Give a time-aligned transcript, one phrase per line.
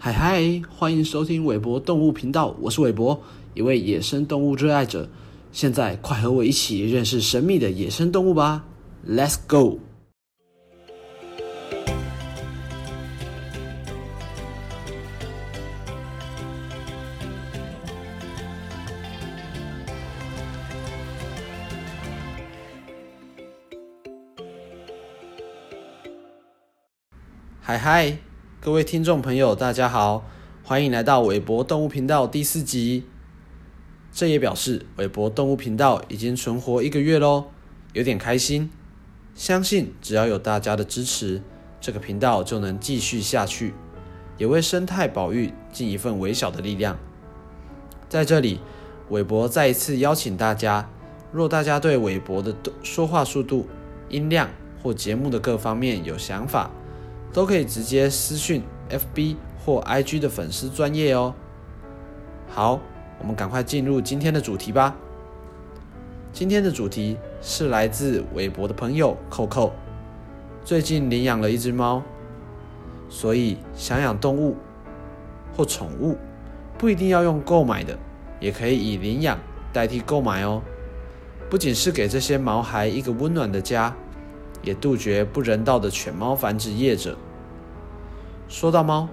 [0.00, 3.20] 嗨嗨，欢迎收听韦博动物频道，我是韦博，
[3.54, 5.08] 一位野生动物热爱者。
[5.50, 8.64] 现在快和我一起认识神秘的野生动物吧
[9.04, 9.80] ，Let's go！
[27.60, 28.16] 嗨嗨，
[28.60, 30.24] 各位听众朋友，大家好，
[30.64, 33.04] 欢迎来到韦博动物频道第四集。
[34.12, 37.44] 这也表示韦博动物频道已经存活一个月喽，
[37.92, 38.68] 有点开心。
[39.36, 41.40] 相信只要有大家的支持，
[41.80, 43.74] 这个频道就能继续下去，
[44.36, 46.98] 也为生态保育尽一份微小的力量。
[48.08, 48.58] 在这里，
[49.08, 50.90] 韦博再一次邀请大家，
[51.30, 52.52] 若大家对韦博的
[52.82, 53.68] 说话速度、
[54.08, 54.50] 音量
[54.82, 56.72] 或节目的各方面有想法，
[57.32, 61.34] 都可以直接私讯 FB 或 IG 的粉丝专业哦。
[62.48, 62.80] 好，
[63.20, 64.96] 我们赶快进入今天的主题吧。
[66.32, 69.72] 今天的主题是来自韦博的朋友扣扣，
[70.64, 72.02] 最近领养了一只猫，
[73.08, 74.56] 所以想养动物
[75.56, 76.16] 或宠物，
[76.76, 77.98] 不一定要用购买的，
[78.40, 79.38] 也可以以领养
[79.72, 80.62] 代替购买哦。
[81.50, 83.94] 不仅是给这些毛孩一个温暖的家。
[84.62, 87.16] 也杜绝不人道的犬猫繁殖业者。
[88.48, 89.08] 说到猫，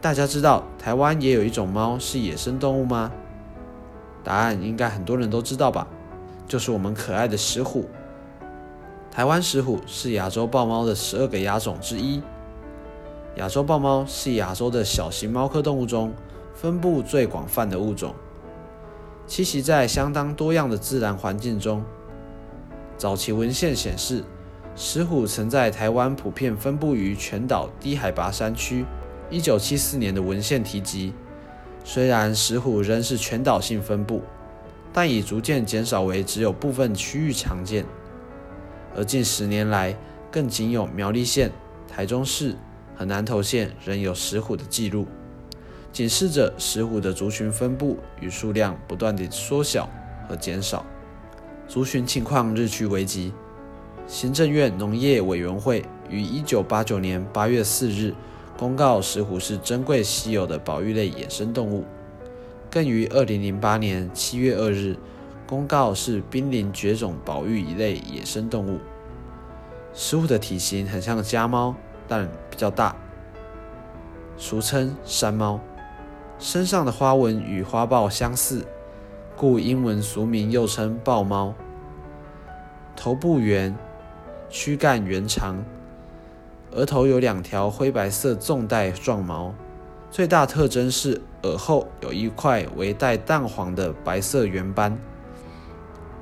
[0.00, 3.12] 大家知道台湾也有一种猫是野生动物吗？
[4.22, 5.86] 答案应该很多人都知道吧，
[6.48, 7.88] 就是我们可爱的石虎。
[9.10, 12.22] 台湾石虎是亚洲豹猫的十二个亚种之一。
[13.36, 16.12] 亚洲豹猫是亚洲的小型猫科动物中
[16.54, 18.14] 分布最广泛的物种，
[19.28, 21.84] 栖息在相当多样的自然环境中。
[22.96, 24.24] 早期文献显示。
[24.76, 28.84] 石虎曾在台湾普遍分布于全岛低海拔山区。
[29.30, 31.12] 一九七四年的文献提及，
[31.84, 34.22] 虽然石虎仍是全岛性分布，
[34.92, 37.84] 但已逐渐减少为只有部分区域常见。
[38.96, 39.96] 而近十年来，
[40.30, 41.50] 更仅有苗栗县、
[41.88, 42.56] 台中市
[42.96, 45.06] 和南投县仍有石虎的记录，
[45.92, 49.88] 警示着石虎的族群分布与数量不断地缩小
[50.28, 50.84] 和减少，
[51.66, 53.32] 族群情况日趋危急。
[54.06, 58.14] 行政院农业委员会于一九八九年八月四日
[58.56, 61.84] 公告石虎是珍贵稀有的保育类野生动物，
[62.70, 64.96] 更于二零零八年七月二日
[65.46, 68.78] 公告是濒临绝种保育一类野生动物。
[69.94, 71.74] 石虎的体型很像家猫，
[72.06, 72.94] 但比较大，
[74.36, 75.58] 俗称山猫。
[76.38, 78.66] 身上的花纹与花豹相似，
[79.34, 81.54] 故英文俗名又称豹猫。
[82.94, 83.74] 头部圆。
[84.56, 85.64] 躯干圆长，
[86.70, 89.52] 额头有两条灰白色纵带状毛，
[90.12, 94.96] 最大特征是耳后有一块为带淡黄的白色圆斑，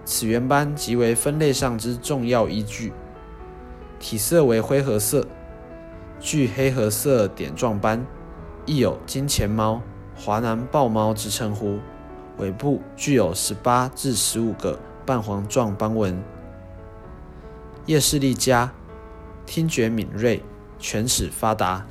[0.06, 2.94] 此圆斑即为分类上之重要依据。
[4.00, 5.26] 体色为灰褐色，
[6.18, 8.02] 具黑褐色点状斑，
[8.64, 9.82] 亦有金钱猫、
[10.16, 11.78] 华南豹猫之称呼。
[12.38, 16.18] 尾部具有十八至十五个半黄状斑纹。
[17.86, 18.72] 夜视力佳，
[19.44, 20.40] 听觉敏锐，
[20.78, 21.84] 犬齿发达。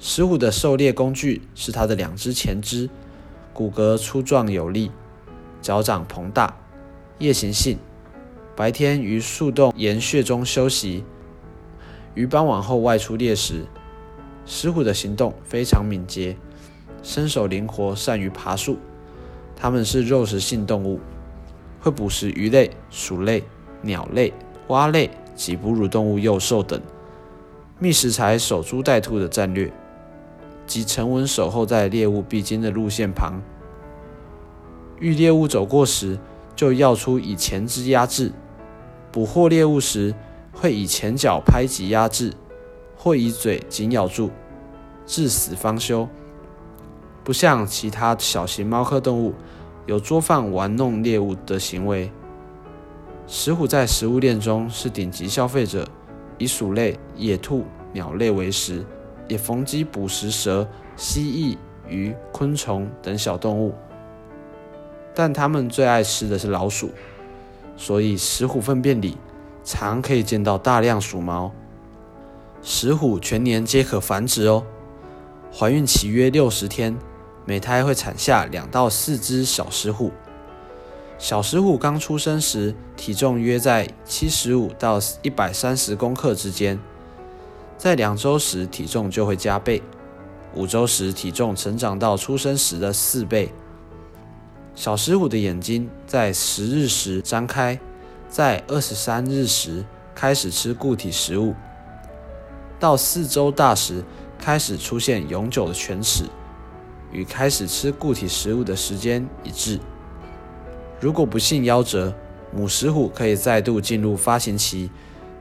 [0.00, 2.90] 石虎的狩猎工具是它的两只前肢，
[3.52, 4.90] 骨骼粗壮有力，
[5.60, 6.56] 脚掌膨大，
[7.18, 7.78] 夜行性，
[8.56, 11.04] 白天于树洞岩穴中休息，
[12.14, 13.66] 于傍晚后外出猎食。
[14.44, 16.36] 石虎的行动非常敏捷，
[17.04, 18.76] 身手灵活，善于爬树。
[19.54, 20.98] 它们是肉食性动物，
[21.80, 23.44] 会捕食鱼类、鼠类、
[23.82, 24.34] 鸟类。
[24.68, 26.80] 蛙类及哺乳动物幼兽等，
[27.78, 29.72] 觅食材守株待兔的战略，
[30.66, 33.42] 即沉稳守候在猎物必经的路线旁，
[35.00, 36.18] 遇猎物走过时，
[36.54, 38.30] 就要出以前肢压制；
[39.10, 40.14] 捕获猎物时，
[40.52, 42.32] 会以前脚拍击压制，
[42.96, 44.30] 或以嘴紧咬住，
[45.04, 46.08] 至死方休。
[47.24, 49.34] 不像其他小型猫科动物，
[49.86, 52.10] 有捉放玩弄猎物的行为。
[53.34, 55.88] 石虎在食物链中是顶级消费者，
[56.36, 58.84] 以鼠类、野兔、鸟类为食，
[59.26, 61.56] 也逢机捕食蛇、蜥蜴、
[61.88, 63.74] 鱼、昆虫等小动物。
[65.14, 66.90] 但它们最爱吃的是老鼠，
[67.74, 69.16] 所以石虎粪便里
[69.64, 71.50] 常可以见到大量鼠毛。
[72.60, 74.62] 石虎全年皆可繁殖哦，
[75.50, 76.94] 怀孕期约六十天，
[77.46, 80.12] 每胎会产下两到四只小石虎。
[81.22, 86.76] 小石虎刚出生时，体重约在七十五到一百三十公克之间，
[87.78, 89.80] 在两周时体重就会加倍，
[90.56, 93.52] 五周时体重成长到出生时的四倍。
[94.74, 97.78] 小石虎的眼睛在十日时张开，
[98.28, 99.84] 在二十三日时
[100.16, 101.54] 开始吃固体食物，
[102.80, 104.04] 到四周大时
[104.40, 106.24] 开始出现永久的犬齿，
[107.12, 109.78] 与开始吃固体食物的时间一致。
[111.02, 112.14] 如果不幸夭折，
[112.54, 114.88] 母石虎可以再度进入发情期，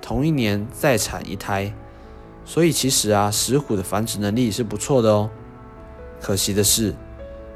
[0.02, 1.72] 同一年再产一胎。
[2.44, 5.30] 所以其实啊，石虎的繁殖能力是不错的哦。
[6.20, 6.96] 可惜的是，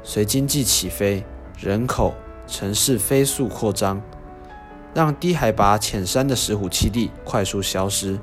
[0.04, 1.24] 随经济起飞。
[1.58, 2.14] 人口、
[2.46, 4.00] 城市飞速扩张，
[4.94, 8.16] 让低海拔浅山的石虎栖地快速消失。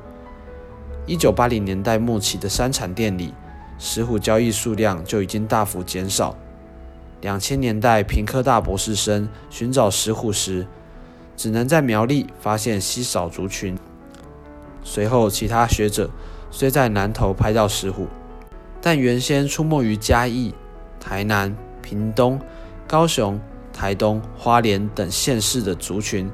[1.05, 3.33] 一九八零年代末期的山产店里，
[3.77, 6.33] 石虎交易数量就已经大幅减少。
[7.23, 10.67] 两千年代，平科大博士生寻找石虎时，
[11.37, 13.77] 只能在苗栗发现稀少族群。
[14.83, 16.09] 随后，其他学者
[16.51, 18.07] 虽在南投拍到石虎，
[18.81, 20.53] 但原先出没于嘉义、
[20.99, 22.37] 台南、屏东。
[22.85, 23.39] 高雄、
[23.71, 26.29] 台东、花莲等县市的族群，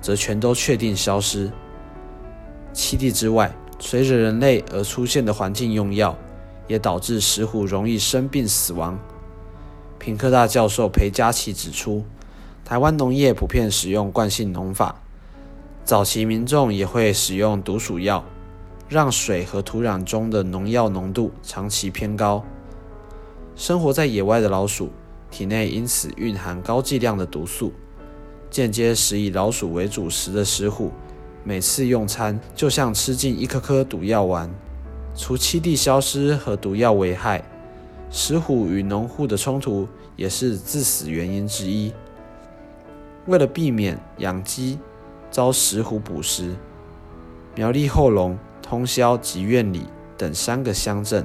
[0.00, 1.50] 则全都确定消失。
[2.72, 6.16] 七地之外，随着人类而出现的环境用药，
[6.68, 8.96] 也导致石虎容易生病死亡。
[9.98, 12.04] 平科大教授裴佳琪指出，
[12.64, 15.02] 台湾农业普遍使用惯性农法，
[15.84, 18.24] 早期民众也会使用毒鼠药，
[18.88, 22.44] 让水和土壤中的农药浓度长期偏高。
[23.56, 24.90] 生活在野外的老鼠。
[25.30, 27.70] 体内因此蕴含高剂量的毒素，
[28.50, 30.90] 间接使以老鼠为主食的食虎，
[31.44, 34.50] 每次用餐就像吃进一颗颗毒药丸。
[35.14, 37.44] 除栖地消失和毒药危害，
[38.10, 41.92] 石虎与农户的冲突也是致死原因之一。
[43.26, 44.78] 为了避免养鸡
[45.30, 46.56] 遭石虎捕食，
[47.54, 51.24] 苗栗后龙、通霄及苑里等三个乡镇，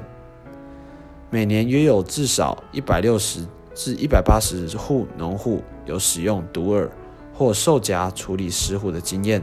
[1.29, 3.45] 每年约有至少一百六十。
[3.75, 6.87] 至一百八十户农户有使用毒饵
[7.33, 9.41] 或兽夹处理石虎的经验。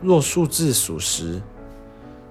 [0.00, 1.42] 若数字属实，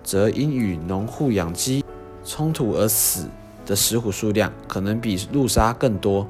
[0.01, 1.83] 则因与农户养鸡
[2.23, 3.27] 冲突而死
[3.67, 6.25] 的石虎数量可能比路杀更多。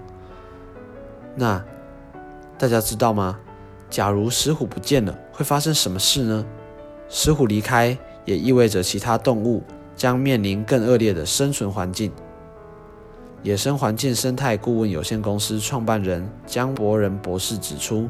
[1.35, 1.63] 那
[2.57, 3.39] 大家知道吗？
[3.89, 6.45] 假如石虎不见了，会发生什么事呢？
[7.07, 9.63] 石虎离开也意味着其他动物
[9.95, 12.11] 将面临更恶劣的生存环境。
[13.43, 18.09] 野生环境生态顾问有限公司创办人江博仁博士指出，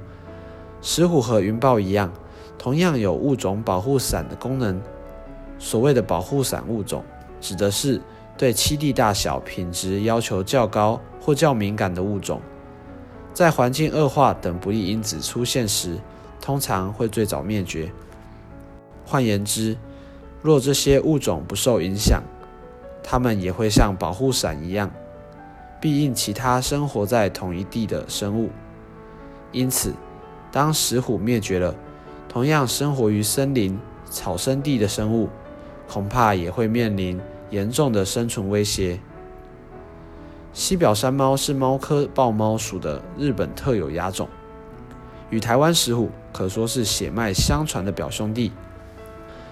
[0.82, 2.12] 石虎和云豹一样，
[2.58, 4.82] 同样有物种保护伞的功能。
[5.60, 7.04] 所谓的保护伞物种，
[7.42, 8.02] 指的是
[8.38, 12.40] 对栖地大小、品质要求较高或较敏感的物种。
[13.34, 15.98] 在环境恶化等不利因子出现时，
[16.40, 17.92] 通常会最早灭绝。
[19.06, 19.76] 换言之，
[20.42, 22.22] 若这些物种不受影响，
[23.04, 24.90] 它们也会像保护伞一样。
[25.80, 28.50] 必应其他生活在同一地的生物，
[29.52, 29.94] 因此，
[30.52, 31.76] 当石虎灭绝了，
[32.28, 33.80] 同样生活于森林、
[34.10, 35.30] 草生地的生物，
[35.88, 37.20] 恐怕也会面临
[37.50, 39.00] 严重的生存威胁。
[40.54, 44.28] 西表山猫是猫科豹猫属的日本特有亚种，
[45.30, 48.52] 与台湾石虎可说是血脉相传的表兄弟。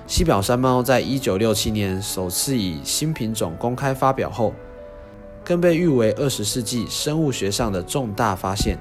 [0.08, 4.54] 西表山猫在一九六七年首次以新品种公开发表后。
[5.48, 8.80] 更被誉为二十世纪生物学上的重大发现。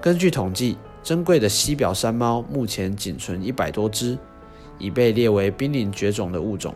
[0.00, 4.18] 根据统计，珍贵的西表山猫目前仅存一百多只，
[4.80, 6.74] 已被列为濒临绝种的物种。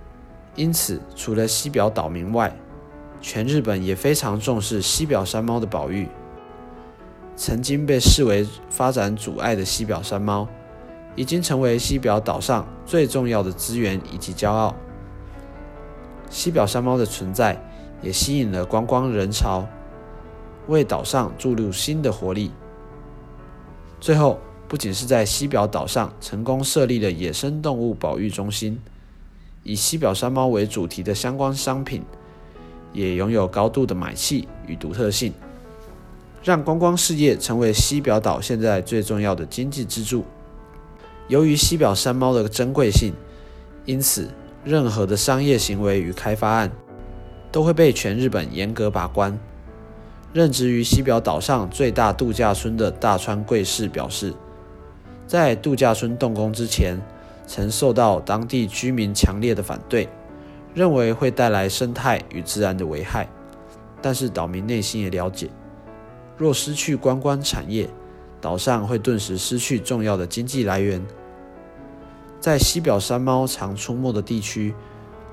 [0.54, 2.54] 因此，除了西表岛民外，
[3.20, 6.08] 全日本也非常重视西表山猫的保育。
[7.36, 10.48] 曾经被视为发展阻碍的西表山猫，
[11.16, 14.74] 已经成为西表岛上最重要的资源以及骄傲。
[16.28, 17.60] 西表山猫的存在。
[18.02, 19.68] 也吸引了观光人潮，
[20.68, 22.50] 为岛上注入新的活力。
[24.00, 28.80] 最后，不仅是在西表岛上成功设立了野生动物保育中心，
[29.62, 32.02] 以西表山猫为主题的相关商品，
[32.92, 35.32] 也拥有高度的买气与独特性，
[36.42, 40.24] 让观光事业成为西表岛现在最重要的经济支柱。
[41.28, 43.12] 由于西表山猫的珍贵性，
[43.84, 44.28] 因此
[44.64, 46.70] 任何的商业行为与开发案。
[47.52, 49.36] 都会被全日本严格把关。
[50.32, 54.32] 任职于西表岛上最大度假村的大川贵士表示，
[55.26, 56.96] 在度假村动工之前，
[57.50, 60.08] 曾受到当地居民强烈的反对，
[60.72, 63.28] 认为会带来生态与自然的危害。
[64.00, 65.50] 但是岛民内心也了解，
[66.36, 67.90] 若失去观光产业，
[68.40, 71.04] 岛上会顿时失去重要的经济来源。
[72.38, 74.72] 在西表山猫常出没的地区。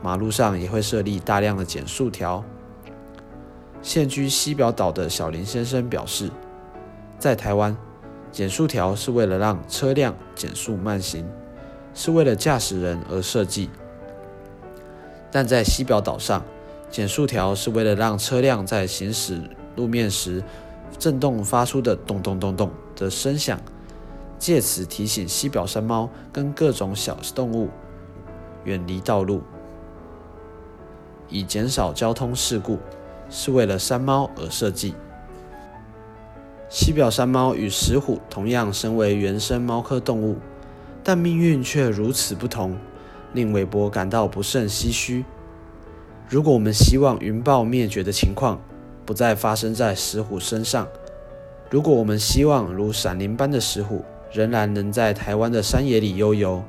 [0.01, 2.43] 马路上也会设立大量的减速条。
[3.81, 6.29] 现居西表岛的小林先生表示，
[7.17, 7.75] 在台湾，
[8.31, 11.27] 减速条是为了让车辆减速慢行，
[11.97, 13.71] 是为了驾驶人而设计；
[15.31, 16.45] 但在西表岛上，
[16.91, 19.41] 减速条是为了让车辆在行驶
[19.75, 20.43] 路面时
[20.99, 23.59] 震动发出的咚咚咚咚的声响，
[24.37, 27.67] 借此提醒西表山猫跟各种小动物
[28.63, 29.41] 远离道路，
[31.27, 32.77] 以减少交通事故。
[33.29, 34.93] 是为了山猫而设计。
[36.69, 40.37] 西表山猫与石虎同样身为原生猫科动物，
[41.07, 42.77] 但命运却如此不同，
[43.31, 45.23] 令韦伯感到不胜唏嘘。
[46.27, 48.59] 如果我们希望云豹灭绝的情况
[49.05, 50.85] 不再发生在石虎身上，
[51.69, 56.61] 如果我们希望如闪灵般的石虎仍然能在台湾的山野里悠游，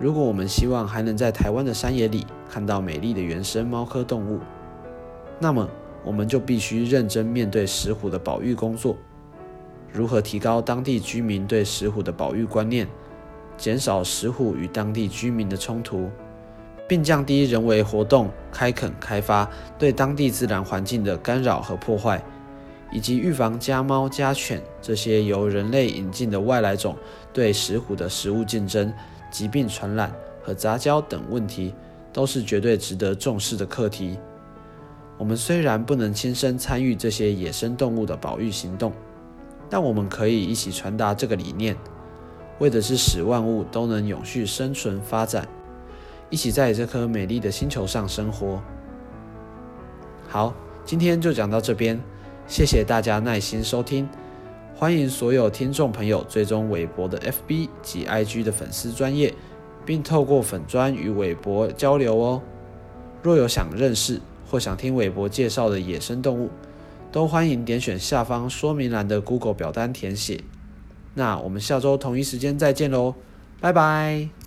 [0.00, 4.40] 如果我们希望还能在台湾的山野里看到美丽的原生猫科动物，
[5.38, 5.68] 那么，
[6.04, 8.96] 我们就必须认真面对石虎的保育工作。
[9.92, 12.88] 如何提高当地居民对石虎的保育观念，
[13.60, 16.08] 减少石虎与当地居民的冲突，
[16.88, 19.46] 并降低人为活动开垦开发
[19.78, 22.22] 对当地自然环境的干扰和破坏，
[22.90, 26.96] 以及预防家猫家犬这些由人类引进的外来种
[27.34, 28.90] 对石虎的食物竞争、
[29.30, 30.10] 疾病传染
[30.42, 31.74] 和杂交等问题，
[32.14, 34.18] 都是绝对值得重视的课题。
[35.18, 38.90] 我们虽然不能亲身参与这些野生动物的保育行动，
[39.68, 41.76] 但我们可以一起传达这个理念，
[42.60, 45.48] 为的是使万物都能永续生存发展，
[46.28, 48.62] 一起在这颗美丽的星球上生活。
[50.28, 51.98] 好，今天就讲到这边，
[52.46, 54.06] 谢谢大家耐心收听，
[54.76, 59.34] 欢迎所有听众朋友追踪韦博的 FB 及 IG 的粉丝专业，
[59.86, 62.42] 并透过粉专与韦博交流哦。
[63.22, 66.50] 若有想认识，或想听韦伯介绍的野生动物，
[67.10, 70.44] 都欢迎点选下方说明栏的 Google 表单填写。
[71.14, 73.14] 那我们下周同一时间再见喽，
[73.60, 74.39] 拜拜。